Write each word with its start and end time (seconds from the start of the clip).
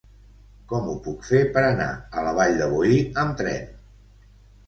Com 0.69 0.87
ho 0.93 0.93
puc 1.07 1.25
fer 1.31 1.41
per 1.57 1.61
anar 1.65 1.89
a 1.97 2.23
la 2.27 2.33
Vall 2.39 2.57
de 2.61 2.69
Boí 2.73 2.97
amb 3.25 3.37
tren? 3.43 3.69